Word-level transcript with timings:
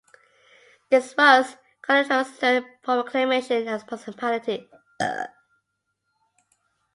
This 0.89 1.15
was 1.15 1.57
Calatrava's 1.83 2.31
third 2.31 2.65
proclamation 2.81 3.67
as 3.67 3.83
a 3.83 3.85
municipality. 3.85 4.67